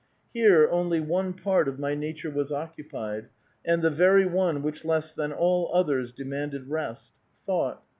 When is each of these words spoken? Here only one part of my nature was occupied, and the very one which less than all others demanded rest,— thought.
Here 0.33 0.67
only 0.71 0.99
one 0.99 1.33
part 1.33 1.67
of 1.67 1.77
my 1.77 1.93
nature 1.93 2.31
was 2.31 2.51
occupied, 2.51 3.29
and 3.63 3.83
the 3.83 3.91
very 3.91 4.25
one 4.25 4.63
which 4.63 4.83
less 4.83 5.11
than 5.11 5.31
all 5.31 5.69
others 5.75 6.11
demanded 6.11 6.67
rest,— 6.69 7.11
thought. 7.45 7.83